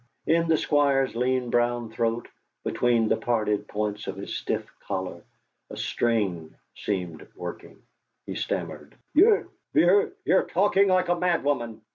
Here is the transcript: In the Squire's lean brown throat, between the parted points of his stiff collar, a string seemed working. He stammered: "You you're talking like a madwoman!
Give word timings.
In 0.25 0.47
the 0.47 0.57
Squire's 0.57 1.13
lean 1.15 1.51
brown 1.51 1.91
throat, 1.91 2.27
between 2.63 3.07
the 3.07 3.17
parted 3.17 3.67
points 3.67 4.07
of 4.07 4.15
his 4.15 4.35
stiff 4.35 4.65
collar, 4.79 5.21
a 5.69 5.77
string 5.77 6.55
seemed 6.75 7.27
working. 7.35 7.83
He 8.25 8.33
stammered: 8.33 8.95
"You 9.13 9.51
you're 9.75 10.47
talking 10.51 10.87
like 10.87 11.09
a 11.09 11.15
madwoman! 11.15 11.81